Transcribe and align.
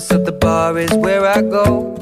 so 0.00 0.18
the 0.18 0.32
bar 0.32 0.78
is 0.78 0.92
where 0.94 1.26
I 1.26 1.42
go. 1.42 1.96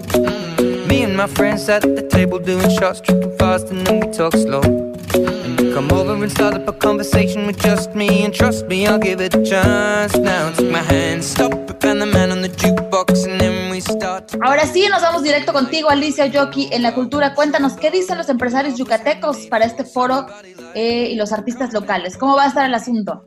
Me 0.86 1.02
and 1.02 1.16
my 1.16 1.26
friends 1.26 1.68
at 1.68 1.82
the 1.82 2.02
table 2.02 2.38
doing 2.38 2.68
shots, 2.70 3.00
tripping 3.00 3.36
fast, 3.38 3.70
and 3.70 3.86
then 3.86 4.00
we 4.00 4.12
talk 4.12 4.32
slow. 4.34 4.60
And 4.62 5.60
you 5.60 5.72
come 5.72 5.90
over 5.92 6.12
and 6.12 6.30
start 6.30 6.54
up 6.54 6.68
a 6.68 6.72
conversation 6.72 7.46
with 7.46 7.58
just 7.58 7.94
me, 7.94 8.24
and 8.24 8.34
trust 8.34 8.66
me, 8.66 8.86
I'll 8.86 8.98
give 8.98 9.20
it 9.20 9.34
a 9.34 9.42
chance. 9.42 10.16
Now 10.16 10.52
take 10.52 10.70
my 10.70 10.82
hand, 10.82 11.24
stop 11.24 11.52
it, 11.52 11.84
and 11.84 12.00
the 12.02 12.06
man 12.06 12.30
on 12.32 12.42
the 12.42 12.48
jukebox, 12.48 13.24
and 13.24 13.40
then 13.40 13.70
we 13.70 13.80
start. 13.80 14.34
Ahora 14.42 14.66
sí, 14.66 14.86
nos 14.90 15.02
vamos 15.02 15.22
directo 15.22 15.52
contigo, 15.52 15.88
Alicia 15.88 16.26
Yoki, 16.26 16.68
en 16.72 16.82
la 16.82 16.94
cultura. 16.94 17.34
Cuéntanos, 17.34 17.74
¿qué 17.74 17.90
dicen 17.90 18.18
los 18.18 18.28
empresarios 18.28 18.76
yucatecos 18.76 19.46
para 19.46 19.64
este 19.64 19.84
foro 19.84 20.26
eh, 20.74 21.08
y 21.10 21.14
los 21.14 21.32
artistas 21.32 21.72
locales? 21.72 22.16
¿Cómo 22.18 22.36
va 22.36 22.44
a 22.44 22.48
estar 22.48 22.66
el 22.66 22.74
asunto? 22.74 23.24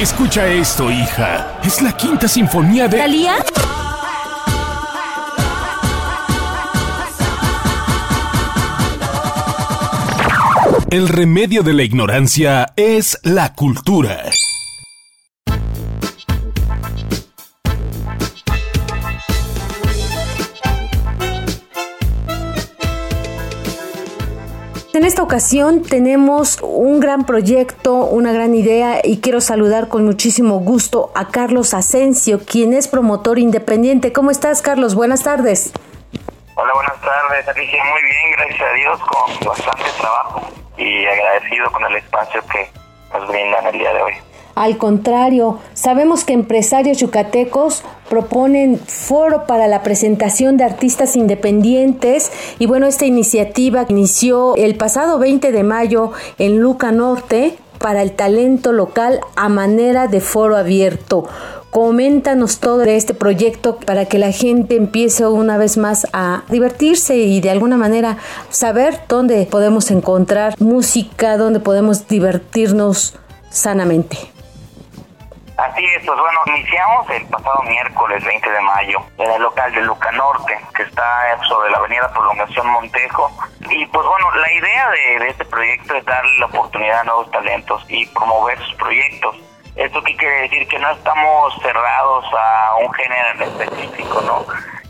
Escucha 0.00 0.46
esto, 0.46 0.92
hija. 0.92 1.58
Es 1.64 1.82
la 1.82 1.90
quinta 1.90 2.28
sinfonía 2.28 2.86
de... 2.86 2.98
¿Talía? 2.98 3.34
El 10.88 11.08
remedio 11.08 11.64
de 11.64 11.74
la 11.74 11.82
ignorancia 11.82 12.72
es 12.76 13.18
la 13.24 13.54
cultura. 13.54 14.30
Esta 25.08 25.22
ocasión 25.22 25.82
tenemos 25.82 26.58
un 26.60 27.00
gran 27.00 27.24
proyecto, 27.24 27.94
una 27.94 28.30
gran 28.30 28.54
idea 28.54 29.00
y 29.02 29.22
quiero 29.22 29.40
saludar 29.40 29.88
con 29.88 30.04
muchísimo 30.04 30.58
gusto 30.58 31.10
a 31.14 31.28
Carlos 31.28 31.72
Asensio, 31.72 32.40
quien 32.44 32.74
es 32.74 32.88
promotor 32.88 33.38
independiente. 33.38 34.12
¿Cómo 34.12 34.30
estás, 34.30 34.60
Carlos? 34.60 34.94
Buenas 34.94 35.22
tardes. 35.22 35.72
Hola, 36.56 36.74
buenas 36.74 37.00
tardes, 37.00 37.48
Alicia. 37.48 37.82
Muy 37.84 38.02
bien, 38.02 38.32
gracias 38.32 38.60
a 38.60 38.72
Dios, 38.74 39.00
con 39.00 39.48
bastante 39.48 39.90
trabajo 39.98 40.42
y 40.76 41.06
agradecido 41.06 41.72
con 41.72 41.84
el 41.86 41.96
espacio 41.96 42.42
que 42.52 42.70
nos 43.14 43.28
brindan 43.28 43.66
el 43.66 43.78
día 43.78 43.94
de 43.94 44.02
hoy. 44.02 44.14
Al 44.58 44.76
contrario, 44.76 45.60
sabemos 45.72 46.24
que 46.24 46.32
empresarios 46.32 46.98
yucatecos 46.98 47.84
proponen 48.08 48.76
foro 48.76 49.46
para 49.46 49.68
la 49.68 49.84
presentación 49.84 50.56
de 50.56 50.64
artistas 50.64 51.14
independientes 51.14 52.32
y 52.58 52.66
bueno, 52.66 52.88
esta 52.88 53.06
iniciativa 53.06 53.86
inició 53.88 54.56
el 54.56 54.74
pasado 54.74 55.20
20 55.20 55.52
de 55.52 55.62
mayo 55.62 56.10
en 56.40 56.58
Luca 56.58 56.90
Norte 56.90 57.56
para 57.78 58.02
el 58.02 58.10
talento 58.10 58.72
local 58.72 59.20
a 59.36 59.48
manera 59.48 60.08
de 60.08 60.20
foro 60.20 60.56
abierto. 60.56 61.28
Coméntanos 61.70 62.58
todo 62.58 62.78
de 62.78 62.96
este 62.96 63.14
proyecto 63.14 63.76
para 63.76 64.06
que 64.06 64.18
la 64.18 64.32
gente 64.32 64.74
empiece 64.74 65.24
una 65.24 65.56
vez 65.56 65.76
más 65.76 66.08
a 66.12 66.42
divertirse 66.50 67.16
y 67.16 67.40
de 67.40 67.50
alguna 67.50 67.76
manera 67.76 68.18
saber 68.50 69.02
dónde 69.08 69.46
podemos 69.48 69.92
encontrar 69.92 70.60
música, 70.60 71.36
dónde 71.36 71.60
podemos 71.60 72.08
divertirnos 72.08 73.14
sanamente. 73.50 74.18
Así 75.58 75.84
es, 75.84 76.06
pues 76.06 76.16
bueno, 76.16 76.38
iniciamos 76.46 77.10
el 77.10 77.26
pasado 77.26 77.60
miércoles 77.62 78.24
20 78.24 78.48
de 78.48 78.60
mayo 78.60 79.02
en 79.18 79.28
el 79.28 79.42
local 79.42 79.72
de 79.72 79.80
Luca 79.80 80.12
Norte, 80.12 80.56
que 80.72 80.84
está 80.84 81.36
sobre 81.48 81.68
la 81.72 81.78
avenida 81.78 82.08
Prolongación 82.12 82.68
Montejo. 82.68 83.28
Y 83.68 83.84
pues 83.86 84.06
bueno, 84.06 84.30
la 84.36 84.52
idea 84.52 84.90
de, 84.90 85.26
este 85.26 85.44
proyecto 85.46 85.96
es 85.96 86.04
darle 86.04 86.38
la 86.38 86.46
oportunidad 86.46 87.00
a 87.00 87.04
nuevos 87.04 87.28
talentos 87.32 87.84
y 87.88 88.06
promover 88.06 88.56
sus 88.60 88.74
proyectos. 88.76 89.36
¿Esto 89.74 90.00
qué 90.04 90.16
quiere 90.16 90.42
decir? 90.42 90.68
Que 90.68 90.78
no 90.78 90.90
estamos 90.92 91.52
cerrados 91.60 92.24
a 92.38 92.76
un 92.76 92.92
género 92.92 93.28
en 93.30 93.42
específico, 93.42 94.20
¿no? 94.20 94.46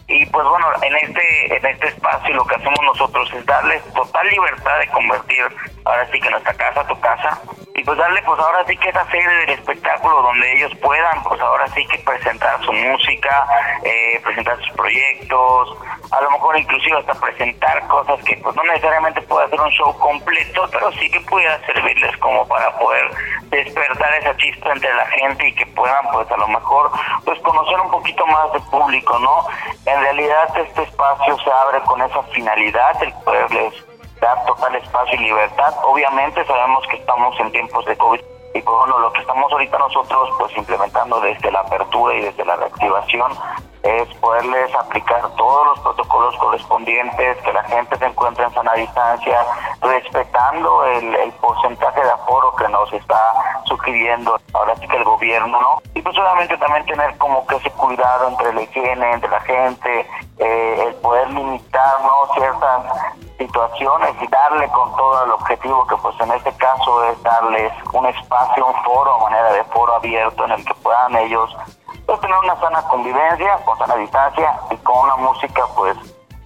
Y 0.06 0.26
pues 0.26 0.46
bueno, 0.46 0.66
en 0.82 0.96
este, 0.96 1.56
en 1.56 1.64
este 1.64 1.88
espacio 1.88 2.34
lo 2.34 2.44
que 2.44 2.56
hacemos 2.56 2.80
nosotros 2.82 3.32
es 3.32 3.46
darles 3.46 3.82
total 3.94 4.28
libertad 4.28 4.78
de 4.80 4.88
convertir 4.88 5.46
ahora 5.86 6.06
sí 6.12 6.20
que 6.20 6.28
nuestra 6.28 6.52
casa 6.52 6.86
tu 6.86 7.00
casa 7.00 7.40
y 7.78 7.84
pues 7.84 7.96
darle 7.96 8.20
pues 8.22 8.40
ahora 8.40 8.64
sí 8.66 8.76
que 8.76 8.88
esa 8.88 9.04
serie 9.08 9.28
del 9.28 9.50
espectáculo 9.50 10.20
donde 10.20 10.52
ellos 10.56 10.72
puedan 10.82 11.22
pues 11.22 11.40
ahora 11.40 11.66
sí 11.68 11.86
que 11.86 11.98
presentar 11.98 12.60
su 12.64 12.72
música, 12.72 13.46
eh, 13.84 14.20
presentar 14.24 14.58
sus 14.58 14.70
proyectos, 14.72 15.78
a 16.10 16.20
lo 16.20 16.30
mejor 16.32 16.58
inclusive 16.58 16.98
hasta 16.98 17.14
presentar 17.14 17.86
cosas 17.86 18.20
que 18.24 18.36
pues 18.38 18.56
no 18.56 18.64
necesariamente 18.64 19.22
puede 19.22 19.46
hacer 19.46 19.60
un 19.60 19.70
show 19.70 19.96
completo, 19.98 20.68
pero 20.72 20.90
sí 20.92 21.08
que 21.08 21.20
pueda 21.20 21.64
servirles 21.66 22.16
como 22.16 22.48
para 22.48 22.76
poder 22.78 23.10
despertar 23.50 24.12
esa 24.14 24.36
chispa 24.38 24.72
entre 24.72 24.92
la 24.94 25.06
gente 25.06 25.48
y 25.48 25.54
que 25.54 25.66
puedan 25.66 26.04
pues 26.12 26.28
a 26.32 26.36
lo 26.36 26.48
mejor 26.48 26.90
pues 27.24 27.38
conocer 27.40 27.78
un 27.78 27.90
poquito 27.92 28.26
más 28.26 28.52
de 28.54 28.60
público, 28.60 29.18
¿no? 29.20 29.46
En 29.86 30.00
realidad 30.00 30.48
este 30.56 30.82
espacio 30.82 31.38
se 31.38 31.50
abre 31.50 31.80
con 31.82 32.02
esa 32.02 32.22
finalidad, 32.24 33.00
el 33.04 33.12
poderles 33.24 33.84
dar 34.20 34.44
total 34.46 34.74
espacio 34.76 35.14
y 35.20 35.24
libertad. 35.24 35.74
Obviamente 35.84 36.44
sabemos 36.44 36.86
que 36.88 36.96
estamos 36.96 37.38
en 37.40 37.52
tiempos 37.52 37.84
de 37.84 37.96
COVID 37.96 38.20
y 38.54 38.60
bueno, 38.62 38.98
lo 38.98 39.12
que 39.12 39.20
estamos 39.20 39.52
ahorita 39.52 39.78
nosotros 39.78 40.30
pues 40.38 40.56
implementando 40.56 41.20
desde 41.20 41.50
la 41.52 41.60
apertura 41.60 42.14
y 42.14 42.22
desde 42.22 42.44
la 42.44 42.56
reactivación 42.56 43.32
es 43.82 44.08
poderles 44.16 44.74
aplicar 44.74 45.22
todos 45.36 45.66
los 45.66 45.80
protocolos 45.80 46.36
correspondientes, 46.36 47.36
que 47.38 47.52
la 47.52 47.62
gente 47.64 47.96
se 47.96 48.06
encuentre 48.06 48.44
en 48.44 48.52
sana 48.52 48.72
distancia, 48.74 49.46
respetando 49.80 50.84
el, 50.84 51.14
el 51.14 51.32
porcentaje 51.34 52.02
de 52.02 52.10
aforo 52.10 52.54
que 52.56 52.68
nos 52.68 52.92
está 52.92 53.18
sugiriendo 53.64 54.38
ahora 54.52 54.74
sí 54.76 54.88
que 54.88 54.96
el 54.96 55.04
gobierno, 55.04 55.60
¿no? 55.60 55.82
Y 55.94 56.02
pues 56.02 56.18
obviamente 56.18 56.56
también 56.58 56.84
tener 56.86 57.16
como 57.18 57.46
que 57.46 57.56
ese 57.56 57.70
cuidado 57.70 58.28
entre 58.28 58.52
la 58.52 58.62
higiene, 58.62 59.12
entre 59.12 59.30
la 59.30 59.40
gente, 59.40 60.06
eh, 60.38 60.84
el 60.88 60.94
poder 60.96 61.30
limitar, 61.30 62.00
¿no? 62.02 62.34
Ciertas 62.34 62.84
situaciones 63.38 64.10
y 64.20 64.26
darle 64.26 64.68
con 64.68 64.90
todo 64.96 65.24
el 65.24 65.30
objetivo 65.30 65.86
que 65.86 65.96
pues 65.96 66.14
en 66.20 66.32
este 66.32 66.52
caso 66.52 67.04
es 67.04 67.22
darles 67.22 67.72
un 67.92 68.06
espacio, 68.06 68.66
un 68.66 68.84
foro, 68.84 69.18
manera 69.20 69.52
de 69.52 69.64
foro 69.64 69.94
abierto 69.94 70.44
en 70.44 70.52
el 70.52 70.64
que 70.64 70.74
puedan 70.74 71.16
ellos 71.16 71.56
pues, 72.04 72.20
tener 72.20 72.36
una 72.36 72.58
sana 72.60 72.82
convivencia, 72.82 73.56
con 73.64 73.78
sana 73.78 73.96
distancia 73.96 74.60
y 74.70 74.76
con 74.78 74.98
una 75.04 75.16
música 75.16 75.62
pues 75.76 75.96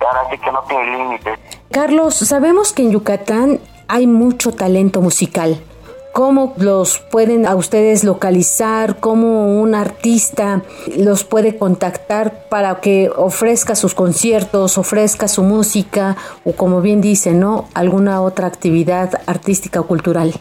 ahora 0.01 0.29
sí 0.31 0.39
que 0.39 0.53
no 0.53 0.63
tiene 0.63 0.85
límites. 0.85 1.39
Carlos, 1.71 2.15
sabemos 2.15 2.73
que 2.73 2.83
en 2.83 2.93
Yucatán 2.93 3.61
hay 3.89 4.07
mucho 4.07 4.53
talento 4.53 5.01
musical. 5.01 5.63
¿Cómo 6.13 6.53
los 6.59 6.99
pueden 6.99 7.47
a 7.47 7.55
ustedes 7.55 8.05
localizar? 8.05 9.01
¿Cómo 9.01 9.47
un 9.47 9.75
artista 9.75 10.61
los 10.99 11.25
puede 11.25 11.57
contactar 11.57 12.49
para 12.51 12.81
que 12.81 13.11
ofrezca 13.17 13.75
sus 13.75 13.95
conciertos, 13.95 14.77
ofrezca 14.77 15.27
su 15.27 15.43
música 15.43 16.17
o 16.45 16.53
como 16.53 16.83
bien 16.83 17.01
dice, 17.01 17.33
¿no? 17.33 17.65
Alguna 17.75 18.21
otra 18.21 18.47
actividad 18.47 19.23
artística 19.27 19.81
o 19.81 19.87
cultural? 19.87 20.35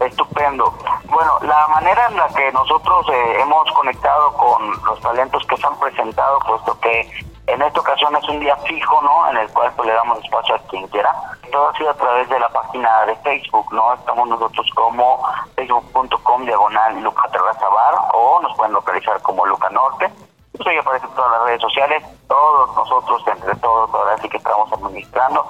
Estupendo. 0.00 0.74
Bueno, 1.10 1.32
la 1.40 1.66
manera 1.68 2.06
en 2.10 2.16
la 2.18 2.28
que 2.28 2.52
nosotros 2.52 3.06
eh, 3.08 3.40
hemos 3.40 3.70
conectado 3.72 4.34
con 4.34 4.70
los 4.84 5.00
talentos 5.00 5.46
que 5.46 5.56
se 5.56 5.66
han 5.66 5.78
presentado, 5.78 6.38
puesto 6.40 6.78
que 6.80 7.08
en 7.46 7.62
esta 7.62 7.80
ocasión 7.80 8.16
es 8.16 8.28
un 8.28 8.40
día 8.40 8.56
fijo, 8.56 9.02
¿no? 9.02 9.30
En 9.30 9.36
el 9.36 9.48
cual 9.50 9.70
pues, 9.76 9.86
le 9.86 9.94
damos 9.94 10.18
espacio 10.24 10.54
a 10.54 10.58
quien 10.68 10.86
quiera. 10.88 11.14
Todo 11.52 11.68
ha 11.68 11.76
sido 11.76 11.90
a 11.90 11.94
través 11.94 12.28
de 12.28 12.38
la 12.38 12.48
página 12.48 13.04
de 13.06 13.16
Facebook, 13.16 13.72
¿no? 13.72 13.92
Estamos 13.94 14.28
nosotros 14.28 14.66
como 14.74 15.22
facebook.com 15.54 16.44
diagonal 16.44 17.00
Luca 17.02 17.28
Terraza 17.30 17.68
Bar 17.68 17.94
o 18.14 18.40
nos 18.40 18.56
pueden 18.56 18.72
localizar 18.72 19.20
como 19.22 19.44
Luca 19.46 19.68
Norte. 19.70 20.10
Eso 20.58 20.70
ya 20.70 20.80
aparece 20.80 21.06
en 21.06 21.14
todas 21.14 21.32
las 21.32 21.44
redes 21.44 21.60
sociales. 21.60 22.02
Todos 22.28 22.74
nosotros, 22.76 23.22
entre 23.26 23.54
todos, 23.56 23.92
ahora 23.92 24.16
sí 24.18 24.28
que 24.28 24.38
estamos 24.38 24.72
administrando. 24.72 25.46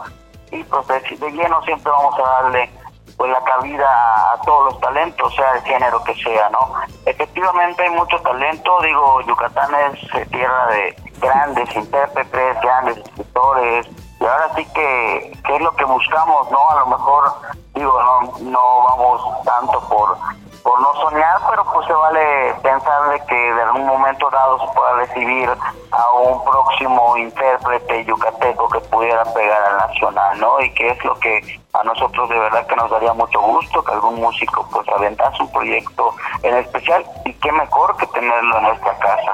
Y 0.50 0.64
pues 0.64 0.86
de, 0.88 1.00
de 1.00 1.30
lleno 1.30 1.62
siempre 1.62 1.92
vamos 1.92 2.18
a 2.18 2.22
darle 2.22 2.70
pues 3.16 3.30
la 3.30 3.42
cabida 3.44 4.32
a, 4.32 4.40
todos 4.44 4.72
los 4.72 4.80
talentos, 4.80 5.34
sea 5.34 5.54
el 5.54 5.62
género 5.62 6.02
que 6.02 6.14
sea, 6.16 6.48
¿no? 6.50 6.72
Efectivamente 7.06 7.82
hay 7.82 7.90
mucho 7.90 8.20
talento, 8.20 8.80
digo, 8.82 9.20
Yucatán 9.22 9.70
es 9.74 10.14
eh, 10.14 10.26
tierra 10.30 10.66
de 10.66 10.96
grandes 11.20 11.74
intérpretes, 11.76 12.60
grandes 12.60 12.98
escritores, 12.98 13.86
y 14.20 14.24
ahora 14.24 14.50
sí 14.54 14.64
que, 14.74 15.32
que 15.46 15.56
es 15.56 15.60
lo 15.60 15.74
que 15.76 15.84
buscamos, 15.84 16.50
¿no? 16.50 16.70
A 16.70 16.80
lo 16.80 16.86
mejor, 16.86 17.32
digo, 17.74 18.02
no, 18.02 18.50
no 18.50 18.82
vamos 18.84 19.44
tanto 19.44 19.80
por 19.88 20.16
por 20.64 20.80
no 20.80 20.94
soñar, 20.94 21.40
pero 21.50 21.62
pues 21.72 21.86
se 21.86 21.92
vale 21.92 22.54
pensar 22.62 23.10
de 23.10 23.20
que 23.26 23.34
de 23.34 23.62
algún 23.62 23.86
momento 23.86 24.30
dado 24.30 24.58
se 24.58 24.74
pueda 24.74 24.94
recibir 24.94 25.50
a 25.90 26.12
un 26.12 26.42
próximo 26.42 27.16
intérprete 27.18 28.04
yucateco 28.06 28.68
que 28.70 28.80
pudiera 28.80 29.22
pegar 29.34 29.62
al 29.62 29.76
nacional, 29.76 30.40
¿no? 30.40 30.58
Y 30.62 30.72
que 30.72 30.88
es 30.88 31.04
lo 31.04 31.14
que 31.20 31.60
a 31.74 31.84
nosotros 31.84 32.30
de 32.30 32.38
verdad 32.38 32.66
que 32.66 32.76
nos 32.76 32.90
daría 32.90 33.12
mucho 33.12 33.40
gusto 33.42 33.84
que 33.84 33.92
algún 33.92 34.18
músico 34.18 34.66
pues 34.72 34.88
aventase 34.88 35.42
un 35.42 35.52
proyecto 35.52 36.14
en 36.42 36.56
especial 36.56 37.04
y 37.26 37.34
qué 37.34 37.52
mejor 37.52 37.94
que 37.98 38.06
tenerlo 38.06 38.56
en 38.56 38.64
nuestra 38.64 38.96
casa. 38.98 39.32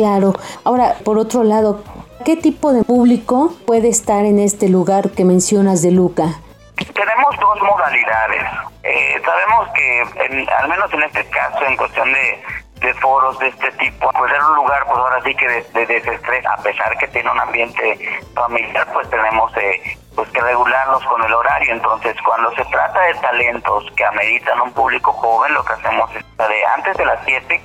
Claro. 0.00 0.32
Ahora, 0.64 0.94
por 1.04 1.18
otro 1.18 1.44
lado, 1.44 1.84
¿qué 2.24 2.34
tipo 2.34 2.72
de 2.72 2.84
público 2.84 3.52
puede 3.66 3.90
estar 3.90 4.24
en 4.24 4.38
este 4.38 4.70
lugar 4.70 5.10
que 5.10 5.26
mencionas 5.26 5.82
de 5.82 5.90
Luca? 5.90 6.40
Tenemos 6.74 7.36
dos 7.38 7.60
modalidades. 7.60 8.42
Eh, 8.82 9.20
sabemos 9.22 9.68
que, 9.74 10.46
al 10.58 10.68
menos 10.70 10.90
en 10.94 11.02
este 11.02 11.22
caso, 11.26 11.66
en 11.66 11.76
cuestión 11.76 12.10
de, 12.14 12.42
de 12.80 12.94
foros 12.94 13.38
de 13.40 13.48
este 13.48 13.70
tipo, 13.72 14.10
pues 14.10 14.32
era 14.32 14.48
un 14.48 14.56
lugar, 14.56 14.86
pues 14.86 14.96
ahora 14.96 15.20
sí 15.22 15.34
que 15.34 15.46
de, 15.46 15.86
desestrés, 15.86 16.46
a 16.46 16.56
pesar 16.62 16.96
que 16.96 17.08
tiene 17.08 17.30
un 17.30 17.38
ambiente 17.38 18.22
familiar, 18.34 18.88
pues 18.94 19.10
tenemos 19.10 19.54
eh, 19.58 19.98
pues 20.16 20.30
que 20.30 20.40
regularlos 20.40 21.04
con 21.04 21.22
el 21.22 21.34
horario. 21.34 21.74
Entonces, 21.74 22.16
cuando 22.24 22.50
se 22.54 22.64
trata 22.64 23.02
de 23.02 23.14
talentos 23.16 23.84
que 23.94 24.04
ameritan 24.06 24.62
un 24.62 24.72
público 24.72 25.12
joven, 25.12 25.52
lo 25.52 25.62
que 25.62 25.74
hacemos 25.74 26.10
es 26.16 26.24
de 26.38 26.64
antes 26.74 26.96
de 26.96 27.04
las 27.04 27.18
7, 27.26 27.60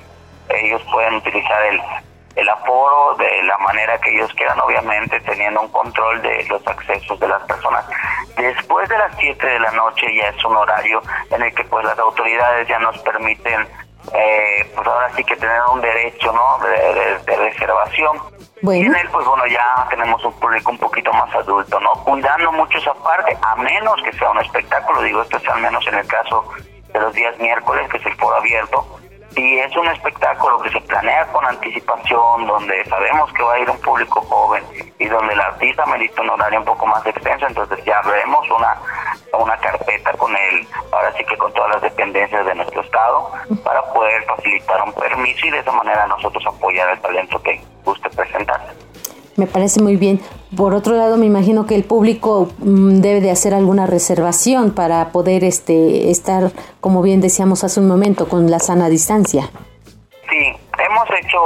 ellos 0.50 0.82
pueden 0.92 1.14
utilizar 1.14 1.62
el, 1.64 1.80
el 2.36 2.48
aforo 2.48 3.14
de 3.16 3.42
la 3.44 3.56
manera 3.58 3.98
que 3.98 4.14
ellos 4.14 4.32
quieran, 4.34 4.60
obviamente 4.60 5.18
teniendo 5.20 5.62
un 5.62 5.68
control 5.68 6.20
de 6.22 6.44
los 6.48 6.66
accesos 6.66 7.18
de 7.18 7.28
las 7.28 7.42
personas. 7.44 7.84
Después 8.36 8.88
de 8.88 8.98
las 8.98 9.12
7 9.18 9.46
de 9.46 9.58
la 9.58 9.70
noche 9.72 10.06
ya 10.14 10.28
es 10.28 10.44
un 10.44 10.54
horario 10.54 11.02
en 11.30 11.42
el 11.42 11.54
que 11.54 11.64
pues 11.64 11.84
las 11.84 11.98
autoridades 11.98 12.68
ya 12.68 12.78
nos 12.78 12.98
permiten 12.98 13.66
eh, 14.12 14.70
pues 14.74 14.86
ahora 14.86 15.10
sí 15.16 15.24
que 15.24 15.36
tener 15.36 15.60
un 15.72 15.80
derecho 15.80 16.32
¿no? 16.32 16.58
de, 16.66 17.36
reservación. 17.36 18.18
Y 18.62 18.86
en 18.86 18.96
él, 18.96 19.08
pues 19.12 19.26
bueno, 19.26 19.46
ya 19.46 19.86
tenemos 19.90 20.24
un 20.24 20.32
público 20.34 20.70
un 20.70 20.78
poquito 20.78 21.12
más 21.12 21.32
adulto, 21.34 21.78
¿no? 21.80 21.92
Cuidando 22.04 22.50
mucho 22.52 22.78
esa 22.78 22.94
parte, 22.94 23.36
a 23.42 23.54
menos 23.56 24.02
que 24.02 24.12
sea 24.12 24.30
un 24.30 24.40
espectáculo, 24.40 25.02
digo, 25.02 25.22
esto 25.22 25.36
es 25.36 25.48
al 25.48 25.60
menos 25.60 25.86
en 25.86 25.94
el 25.94 26.06
caso 26.06 26.44
de 26.92 27.00
los 27.00 27.12
días 27.14 27.38
miércoles, 27.38 27.88
que 27.90 27.98
es 27.98 28.06
el 28.06 28.14
foro 28.14 28.36
abierto, 28.36 28.84
y 29.36 29.58
es 29.58 29.76
un 29.76 29.86
espectáculo 29.88 30.58
que 30.60 30.70
se 30.70 30.80
planea 30.80 31.26
con 31.26 31.44
anticipación, 31.44 32.46
donde 32.46 32.84
sabemos 32.86 33.30
que 33.34 33.42
va 33.42 33.54
a 33.54 33.58
ir 33.60 33.68
un 33.68 33.78
público 33.80 34.20
joven 34.22 34.64
y 34.98 35.04
donde 35.06 35.34
el 35.34 35.40
artista 35.40 35.84
merita 35.86 36.22
un 36.22 36.30
horario 36.30 36.60
un 36.60 36.64
poco 36.64 36.86
más 36.86 37.04
extenso, 37.06 37.46
entonces 37.46 37.84
ya 37.84 38.00
vemos 38.02 38.48
una, 38.50 38.76
una 39.38 39.56
carpeta 39.58 40.12
con 40.14 40.32
él, 40.32 40.66
ahora 40.90 41.12
sí 41.18 41.24
que 41.24 41.36
con 41.36 41.52
todas 41.52 41.72
las 41.72 41.82
dependencias 41.82 42.46
de 42.46 42.54
nuestro 42.54 42.80
estado, 42.80 43.30
para 43.62 43.82
poder 43.92 44.24
facilitar 44.24 44.82
un 44.82 44.92
permiso 44.94 45.46
y 45.46 45.50
de 45.50 45.58
esa 45.58 45.72
manera 45.72 46.06
nosotros 46.06 46.42
apoyar 46.46 46.88
el 46.90 47.00
talento 47.00 47.40
que 47.42 47.60
guste 47.84 48.08
presentarse. 48.10 48.72
Me 49.36 49.46
parece 49.46 49.82
muy 49.82 49.96
bien. 49.96 50.18
Por 50.56 50.72
otro 50.72 50.96
lado, 50.96 51.18
me 51.18 51.26
imagino 51.26 51.66
que 51.66 51.74
el 51.74 51.84
público 51.84 52.48
mm, 52.58 53.00
debe 53.00 53.20
de 53.20 53.30
hacer 53.30 53.52
alguna 53.52 53.86
reservación 53.86 54.74
para 54.74 55.10
poder 55.10 55.44
este 55.44 56.10
estar, 56.10 56.50
como 56.80 57.02
bien 57.02 57.20
decíamos 57.20 57.62
hace 57.62 57.80
un 57.80 57.88
momento, 57.88 58.28
con 58.28 58.50
la 58.50 58.58
sana 58.58 58.88
distancia. 58.88 59.50
Sí, 60.30 60.56
hemos 60.78 61.10
hecho 61.20 61.38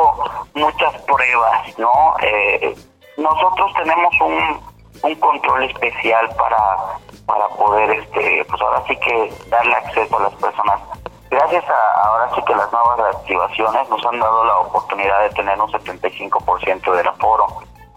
muchas 0.55 0.95
pruebas, 1.03 1.79
¿no? 1.79 1.91
Eh, 2.23 2.75
nosotros 3.17 3.73
tenemos 3.77 4.15
un, 4.21 5.11
un 5.11 5.15
control 5.17 5.65
especial 5.65 6.29
para, 6.37 6.59
para 7.27 7.49
poder, 7.56 7.91
este, 7.91 8.45
pues 8.49 8.63
ahora 8.63 8.83
sí 8.87 8.97
que 8.97 9.33
darle 9.51 9.75
acceso 9.75 10.19
a 10.19 10.23
las 10.23 10.35
personas 10.35 10.81
Gracias 11.31 11.65
a 11.69 12.09
ahora 12.09 12.35
sí 12.35 12.43
que 12.43 12.56
las 12.56 12.73
nuevas 12.73 12.99
reactivaciones 12.99 13.89
nos 13.89 14.05
han 14.05 14.19
dado 14.19 14.45
la 14.45 14.59
oportunidad 14.59 15.23
de 15.23 15.31
tener 15.31 15.61
un 15.61 15.71
75% 15.71 16.93
del 16.93 17.06
aforo 17.06 17.47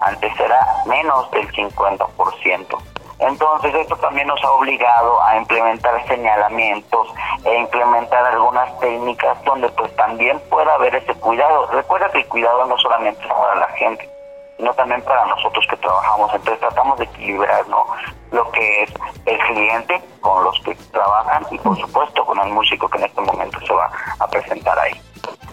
antes 0.04 0.40
era 0.40 0.60
menos 0.86 1.30
del 1.32 1.52
50%. 1.52 2.78
Entonces 3.20 3.74
esto 3.76 3.96
también 3.98 4.28
nos 4.28 4.44
ha 4.44 4.52
obligado 4.52 5.24
a 5.24 5.38
implementar 5.38 6.06
señalamientos 6.08 7.08
e 7.46 7.58
implementar 7.58 8.26
algunas 8.26 8.78
técnicas 8.80 9.42
donde 9.46 9.70
pues 9.70 9.96
también 9.96 10.42
pueda 10.50 10.74
haber 10.74 10.96
ese 10.96 11.14
cuidado. 11.16 11.68
Recuerda 11.68 12.10
que 12.12 12.20
el 12.20 12.28
cuidado 12.28 12.66
no 12.66 12.78
solamente 12.78 13.24
es 13.24 13.32
para 13.32 13.56
la 13.56 13.68
gente, 13.70 14.10
sino 14.58 14.74
también 14.74 15.02
para 15.04 15.26
nosotros 15.26 15.66
que 15.70 15.78
trabajamos. 15.78 16.34
Entonces 16.34 16.60
tratamos 16.60 17.00
de 17.00 17.06
equilibrar 17.06 17.66
¿no? 17.70 17.86
lo 18.32 18.52
que 18.52 18.84
es 18.84 18.94
el 19.26 19.38
cliente 19.40 20.02
con 20.20 20.44
los 20.44 20.60
que 20.62 20.76
trabajan 20.92 21.46
y 21.52 21.58
por 21.60 21.78
supuesto 21.80 22.26
con 22.26 22.40
el 22.40 22.50
músico 22.50 22.90
que 22.90 22.98
en 22.98 23.06
este 23.06 23.22
momento 23.22 23.60
se 23.62 23.74
va 23.74 23.90
a 24.20 24.28
presentar 24.28 24.78
ahí. 24.80 24.93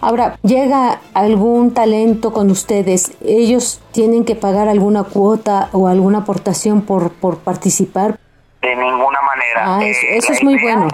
Ahora, 0.01 0.35
llega 0.41 0.99
algún 1.13 1.75
talento 1.75 2.33
con 2.33 2.49
ustedes, 2.49 3.15
ellos 3.23 3.81
tienen 3.91 4.25
que 4.25 4.35
pagar 4.35 4.67
alguna 4.67 5.03
cuota 5.03 5.69
o 5.73 5.87
alguna 5.87 6.19
aportación 6.19 6.81
por, 6.81 7.11
por 7.13 7.37
participar. 7.37 8.17
De 8.61 8.75
ninguna 8.75 9.21
manera. 9.21 9.77
Ah, 9.77 9.83
eso, 9.83 10.07
eh, 10.07 10.17
es 10.17 10.43
muy 10.43 10.59
bueno. 10.59 10.87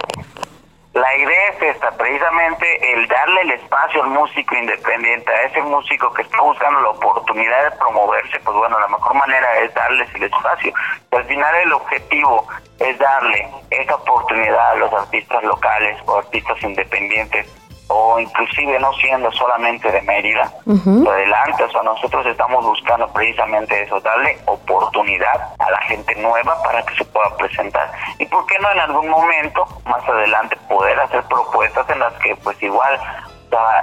La 0.92 1.16
idea 1.16 1.48
es 1.52 1.76
esta, 1.76 1.90
precisamente 1.92 2.92
el 2.92 3.06
darle 3.08 3.42
el 3.42 3.50
espacio 3.52 4.02
al 4.02 4.10
músico 4.10 4.54
independiente, 4.56 5.32
a 5.32 5.42
ese 5.44 5.62
músico 5.62 6.12
que 6.12 6.22
está 6.22 6.42
buscando 6.42 6.80
la 6.80 6.90
oportunidad 6.90 7.70
de 7.70 7.76
promoverse, 7.76 8.40
pues 8.40 8.56
bueno, 8.56 8.78
la 8.78 8.88
mejor 8.88 9.14
manera 9.14 9.58
es 9.60 9.72
darles 9.74 10.08
el 10.14 10.24
espacio. 10.24 10.72
al 11.12 11.24
final 11.24 11.54
el 11.54 11.72
objetivo 11.72 12.46
es 12.80 12.98
darle 12.98 13.48
esa 13.70 13.94
oportunidad 13.94 14.70
a 14.72 14.74
los 14.74 14.92
artistas 14.92 15.42
locales 15.44 15.96
o 16.04 16.18
artistas 16.18 16.62
independientes 16.62 17.46
o 17.88 18.18
inclusive 18.18 18.78
no 18.78 18.92
siendo 18.94 19.30
solamente 19.32 19.90
de 19.90 20.02
Mérida, 20.02 20.52
adelante, 20.66 21.64
o 21.64 21.70
sea, 21.70 21.82
nosotros 21.82 22.26
estamos 22.26 22.64
buscando 22.64 23.08
precisamente 23.12 23.82
eso, 23.82 24.00
darle 24.00 24.38
oportunidad 24.46 25.54
a 25.58 25.70
la 25.70 25.80
gente 25.82 26.14
nueva 26.16 26.62
para 26.62 26.82
que 26.84 26.94
se 26.96 27.04
pueda 27.06 27.34
presentar. 27.36 27.90
Y 28.18 28.26
por 28.26 28.46
qué 28.46 28.58
no 28.58 28.70
en 28.70 28.80
algún 28.80 29.08
momento, 29.08 29.66
más 29.86 30.06
adelante, 30.08 30.56
poder 30.68 30.98
hacer 31.00 31.22
propuestas 31.24 31.88
en 31.90 32.00
las 32.00 32.12
que 32.14 32.36
pues 32.36 32.62
igual 32.62 33.00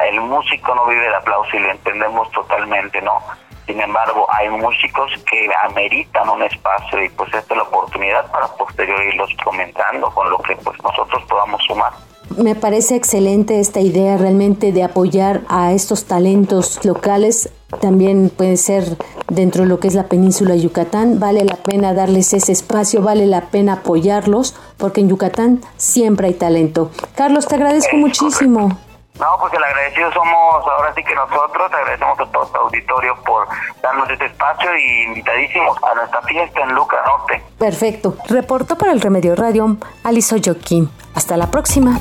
el 0.07 0.21
músico 0.21 0.75
no 0.75 0.85
vive 0.85 1.07
de 1.07 1.15
aplauso 1.15 1.55
y 1.57 1.59
lo 1.59 1.71
entendemos 1.71 2.29
totalmente, 2.31 3.01
¿no? 3.01 3.19
Sin 3.65 3.81
embargo, 3.81 4.27
hay 4.31 4.47
músicos 4.49 5.11
que 5.29 5.49
ameritan 5.63 6.29
un 6.29 6.43
espacio 6.43 7.03
y 7.03 7.09
pues 7.09 7.33
esta 7.33 7.53
es 7.55 7.57
la 7.57 7.63
oportunidad 7.63 8.31
para 8.31 8.47
posterior 8.49 9.01
irlos 9.01 9.31
comentando 9.43 10.11
con 10.11 10.29
lo 10.29 10.37
que 10.39 10.55
pues 10.57 10.81
nosotros 10.83 11.23
podamos 11.27 11.59
sumar. 11.63 11.91
Me 12.37 12.55
parece 12.55 12.95
excelente 12.95 13.59
esta 13.59 13.79
idea 13.79 14.17
realmente 14.17 14.71
de 14.71 14.83
apoyar 14.83 15.41
a 15.47 15.71
estos 15.71 16.05
talentos 16.05 16.83
locales. 16.83 17.49
También 17.81 18.29
puede 18.29 18.57
ser 18.57 18.83
dentro 19.27 19.63
de 19.63 19.69
lo 19.69 19.79
que 19.79 19.87
es 19.87 19.95
la 19.95 20.07
península 20.07 20.53
de 20.53 20.61
Yucatán. 20.61 21.19
Vale 21.19 21.45
la 21.45 21.55
pena 21.55 21.93
darles 21.93 22.33
ese 22.33 22.51
espacio, 22.51 23.01
vale 23.01 23.25
la 23.25 23.49
pena 23.51 23.73
apoyarlos, 23.73 24.55
porque 24.77 25.01
en 25.01 25.09
Yucatán 25.09 25.61
siempre 25.77 26.27
hay 26.27 26.33
talento. 26.33 26.91
Carlos, 27.15 27.47
te 27.47 27.55
agradezco 27.55 27.95
muchísimo. 27.95 28.77
No, 29.19 29.27
pues 29.39 29.53
el 29.53 29.63
agradecido 29.63 30.11
somos 30.11 30.67
ahora 30.67 30.93
sí 30.93 31.01
que 31.01 31.15
nosotros, 31.15 31.71
agradecemos 31.71 32.19
a 32.19 32.25
todo 32.31 32.43
este 32.43 32.57
auditorio 32.57 33.15
por 33.25 33.47
darnos 33.81 34.09
este 34.09 34.25
espacio 34.25 34.69
y 34.77 35.03
invitadísimos 35.03 35.77
a 35.83 35.95
nuestra 35.95 36.21
fiesta 36.23 36.59
en 36.61 36.75
Luca 36.75 36.97
Norte. 37.05 37.41
Perfecto. 37.57 38.17
Reporto 38.27 38.77
para 38.77 38.91
el 38.91 38.99
Remedio 38.99 39.35
Radio, 39.35 39.77
Aliso 40.03 40.35
Joaquín. 40.43 40.89
Hasta 41.13 41.37
la 41.37 41.49
próxima. 41.49 41.97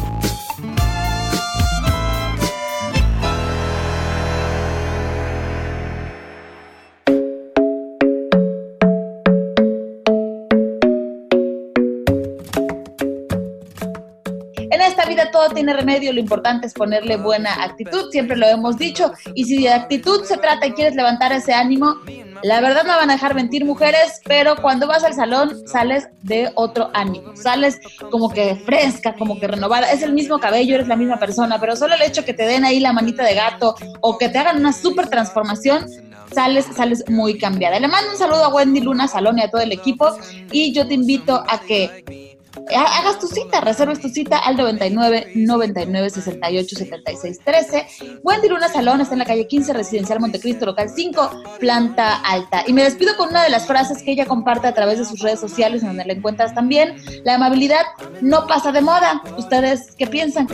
Tiene 15.54 15.72
remedio, 15.72 16.12
lo 16.12 16.20
importante 16.20 16.66
es 16.66 16.74
ponerle 16.74 17.16
buena 17.16 17.62
actitud, 17.62 18.10
siempre 18.10 18.36
lo 18.36 18.46
hemos 18.46 18.76
dicho, 18.76 19.12
y 19.34 19.44
si 19.44 19.62
de 19.62 19.70
actitud 19.70 20.24
se 20.24 20.36
trata 20.36 20.66
y 20.66 20.72
quieres 20.72 20.94
levantar 20.94 21.32
ese 21.32 21.54
ánimo, 21.54 21.96
la 22.42 22.60
verdad 22.60 22.84
no 22.84 22.96
van 22.96 23.08
a 23.08 23.14
dejar 23.14 23.34
mentir 23.34 23.64
mujeres, 23.64 24.20
pero 24.26 24.56
cuando 24.56 24.86
vas 24.86 25.04
al 25.04 25.14
salón 25.14 25.66
sales 25.66 26.08
de 26.22 26.50
otro 26.56 26.90
ánimo, 26.92 27.34
sales 27.36 27.78
como 28.10 28.28
que 28.28 28.56
fresca, 28.56 29.14
como 29.14 29.40
que 29.40 29.46
renovada, 29.46 29.90
es 29.90 30.02
el 30.02 30.12
mismo 30.12 30.38
cabello, 30.38 30.74
eres 30.74 30.88
la 30.88 30.96
misma 30.96 31.18
persona, 31.18 31.58
pero 31.58 31.76
solo 31.76 31.94
el 31.94 32.02
hecho 32.02 32.24
que 32.24 32.34
te 32.34 32.44
den 32.44 32.64
ahí 32.64 32.80
la 32.80 32.92
manita 32.92 33.24
de 33.24 33.34
gato 33.34 33.74
o 34.00 34.18
que 34.18 34.28
te 34.28 34.38
hagan 34.38 34.58
una 34.58 34.72
súper 34.72 35.08
transformación, 35.08 35.86
sales, 36.34 36.66
sales 36.76 37.04
muy 37.08 37.38
cambiada. 37.38 37.78
Le 37.78 37.88
mando 37.88 38.10
un 38.10 38.18
saludo 38.18 38.44
a 38.44 38.48
Wendy 38.48 38.80
Luna 38.80 39.08
Salón 39.08 39.38
y 39.38 39.42
a 39.42 39.50
todo 39.50 39.62
el 39.62 39.72
equipo 39.72 40.14
y 40.50 40.72
yo 40.72 40.86
te 40.86 40.94
invito 40.94 41.44
a 41.48 41.58
que 41.60 42.33
hagas 42.76 43.18
tu 43.18 43.26
cita, 43.26 43.60
reserves 43.60 44.00
tu 44.00 44.08
cita 44.08 44.38
al 44.38 44.56
99 44.56 45.32
99 45.34 46.10
68 46.10 46.76
76 46.76 47.38
13. 47.44 47.86
Wendy 48.22 48.48
Luna 48.48 48.68
Salón 48.68 49.00
está 49.00 49.14
en 49.14 49.20
la 49.20 49.24
calle 49.24 49.46
15, 49.46 49.72
Residencial 49.72 50.20
Montecristo, 50.20 50.66
local 50.66 50.88
5, 50.88 51.42
planta 51.58 52.16
alta. 52.16 52.64
Y 52.66 52.72
me 52.72 52.82
despido 52.82 53.16
con 53.16 53.30
una 53.30 53.42
de 53.42 53.50
las 53.50 53.66
frases 53.66 54.02
que 54.02 54.12
ella 54.12 54.26
comparte 54.26 54.66
a 54.66 54.74
través 54.74 54.98
de 54.98 55.04
sus 55.04 55.20
redes 55.20 55.40
sociales, 55.40 55.82
en 55.82 55.88
donde 55.88 56.04
la 56.04 56.12
encuentras 56.12 56.54
también. 56.54 56.96
La 57.24 57.34
amabilidad 57.34 57.82
no 58.20 58.46
pasa 58.46 58.72
de 58.72 58.80
moda. 58.80 59.22
¿Ustedes 59.36 59.94
qué 59.96 60.06
piensan? 60.06 60.46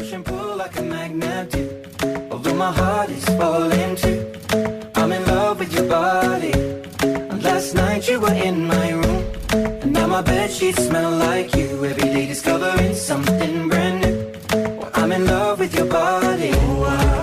Last 7.42 7.75
night 7.75 8.09
you 8.09 8.21
were 8.21 8.33
in 8.33 8.66
my 8.66 8.92
room. 8.92 9.29
Now 10.00 10.07
my 10.07 10.23
bed 10.23 10.50
sheets 10.50 10.87
smell 10.87 11.11
like 11.11 11.54
you. 11.54 11.85
Every 11.85 12.09
day 12.14 12.26
discovering 12.26 12.95
something 12.95 13.69
brand 13.69 14.00
new. 14.00 14.33
Well, 14.78 14.90
I'm 14.95 15.12
in 15.12 15.26
love 15.26 15.59
with 15.61 15.75
your 15.75 15.85
body. 15.85 17.20